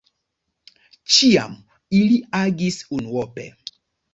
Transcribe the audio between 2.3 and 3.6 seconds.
agis unuope.